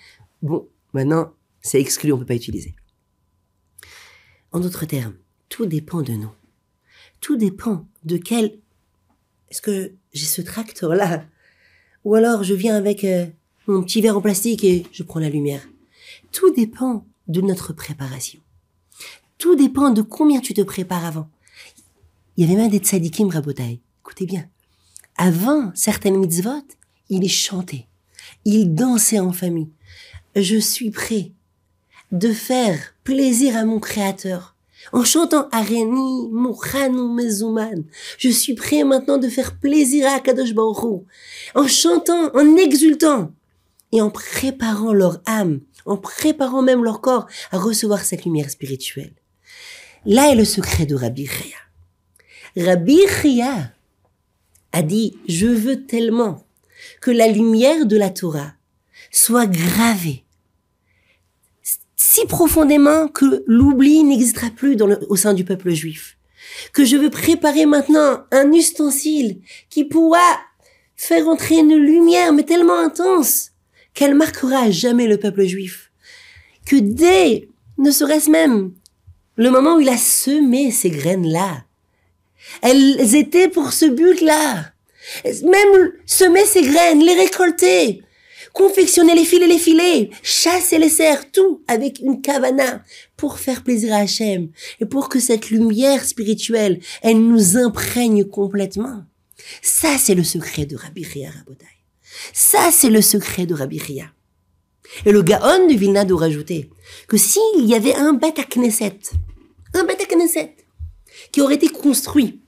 [0.41, 2.75] Bon, maintenant, c'est exclu, on peut pas utiliser.
[4.51, 5.15] En d'autres termes,
[5.49, 6.31] tout dépend de nous.
[7.19, 8.59] Tout dépend de quel,
[9.49, 11.25] est-ce que j'ai ce tracteur là?
[12.03, 13.27] Ou alors je viens avec euh,
[13.67, 15.67] mon petit verre en plastique et je prends la lumière.
[16.31, 18.39] Tout dépend de notre préparation.
[19.37, 21.29] Tout dépend de combien tu te prépares avant.
[22.37, 23.81] Il y avait même des tzadikim rabotai.
[24.01, 24.49] Écoutez bien.
[25.17, 26.65] Avant certaines mitzvot,
[27.09, 27.87] il chanté.
[28.45, 29.69] Il dansait en famille.
[30.35, 31.33] Je suis prêt
[32.11, 34.55] de faire plaisir à mon créateur.
[34.93, 37.83] en chantant Areni, Mouchanou, Mezouman.
[38.17, 41.03] Je suis prêt maintenant de faire plaisir à Kadosh Baruch
[41.53, 43.31] En chantant, en exultant
[43.91, 49.13] et en préparant leur âme, en préparant même leur corps à recevoir cette lumière spirituelle.
[50.05, 51.57] Là est le secret de Rabbi Chia.
[52.57, 53.71] Rabbi Chia
[54.71, 56.43] a dit, je veux tellement
[57.01, 58.53] que la lumière de la Torah
[59.11, 60.23] soit gravée
[62.11, 64.75] si profondément que l'oubli n'existera plus
[65.07, 66.17] au sein du peuple juif.
[66.73, 69.39] Que je veux préparer maintenant un ustensile
[69.69, 70.19] qui pourra
[70.97, 73.51] faire entrer une lumière, mais tellement intense,
[73.93, 75.93] qu'elle marquera jamais le peuple juif.
[76.65, 77.47] Que dès,
[77.77, 78.73] ne serait-ce même,
[79.37, 81.63] le moment où il a semé ces graines-là,
[82.61, 84.65] elles étaient pour ce but-là.
[85.23, 88.03] Même semer ces graines, les récolter,
[88.53, 92.83] confectionner les filets, les filets, chasser les cerfs, tout avec une kavana
[93.17, 94.49] pour faire plaisir à Hachem
[94.79, 99.03] et pour que cette lumière spirituelle, elle nous imprègne complètement.
[99.61, 101.65] Ça, c'est le secret de Rabbi Ria Rabotai.
[102.33, 104.05] Ça, c'est le secret de Rabbi Ria.
[105.05, 106.69] Et le Gaon de Vilna doit rajouter
[107.07, 108.99] que s'il y avait un à Knesset,
[109.73, 110.55] un à Knesset,
[111.31, 112.41] qui aurait été construit,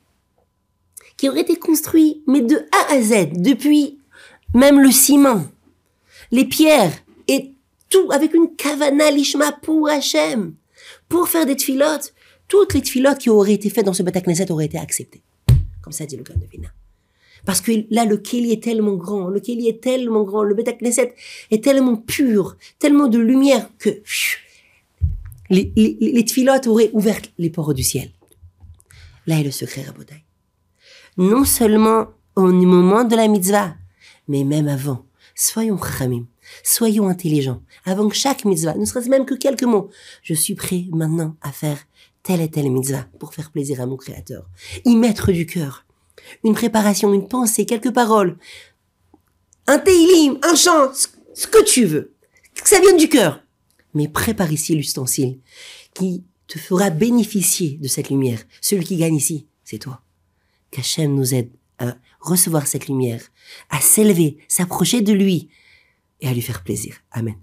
[1.18, 4.00] qui aurait été construit, mais de A à Z, depuis
[4.54, 5.46] même le ciment,
[6.34, 6.92] les pierres
[7.28, 7.54] et
[7.90, 10.56] tout avec une kavana lishma pour Hachem,
[11.08, 12.14] pour faire des tfilotes.
[12.48, 15.22] Toutes les tfilotes qui auraient été faites dans ce Knesset auraient été acceptées.
[15.82, 16.70] Comme ça dit le Gaon de Vilna.
[17.46, 20.78] Parce que là, le Keli est tellement grand, le Keli est tellement grand, le Beth
[20.80, 21.14] Knesset
[21.52, 24.02] est tellement pur, tellement de lumière que
[25.50, 28.10] les, les, auraient ouvert les portes du ciel.
[29.28, 30.24] Là est le secret, Rabotai.
[31.18, 33.76] Non seulement au moment de la mitzvah,
[34.28, 35.06] mais même avant.
[35.36, 36.28] Soyons khamim,
[36.64, 37.64] soyons intelligents.
[37.86, 39.90] Avant que chaque mitzvah, ne serait-ce même que quelques mots,
[40.22, 41.80] je suis prêt maintenant à faire
[42.22, 44.48] telle et telle mitzvah pour faire plaisir à mon créateur.
[44.86, 45.86] Y mettre du cœur.
[46.44, 48.38] Une préparation, une pensée, quelques paroles.
[49.68, 52.14] Un teilim, un chant, ce que tu veux.
[52.54, 53.44] Que ça vienne du cœur.
[53.94, 55.40] Mais prépare ici l'ustensile
[55.94, 58.44] qui te fera bénéficier de cette lumière.
[58.62, 60.02] Celui qui gagne ici, c'est toi.
[60.72, 61.52] Qu'Hachem nous aide
[62.24, 63.22] recevoir cette lumière,
[63.70, 65.50] à s'élever, s'approcher de lui
[66.22, 66.96] et à lui faire plaisir.
[67.12, 67.36] Amen.